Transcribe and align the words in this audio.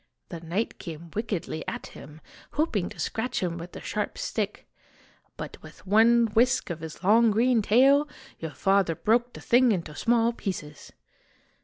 The 0.29 0.39
knight 0.39 0.79
came 0.79 1.11
wickedly 1.11 1.63
at 1.67 1.85
him, 1.93 2.21
hoping 2.53 2.89
to 2.89 2.97
scratch 2.97 3.43
him 3.43 3.59
with 3.59 3.73
the 3.73 3.81
sharp 3.81 4.17
stick; 4.17 4.67
but 5.37 5.61
with 5.61 5.85
one 5.85 6.25
whisk 6.33 6.71
of 6.71 6.79
his 6.79 7.03
long 7.03 7.29
green 7.29 7.61
tail, 7.61 8.07
your 8.39 8.49
father 8.55 8.95
broke 8.95 9.33
the 9.33 9.41
thing 9.41 9.71
into 9.71 9.93
small 9.95 10.33
pieces 10.33 10.91